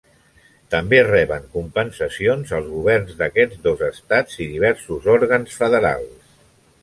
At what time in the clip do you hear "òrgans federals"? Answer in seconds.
5.19-6.33